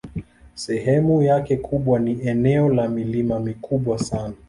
[0.55, 4.33] Sehemu yake kubwa ni eneo la milima mikubwa sana.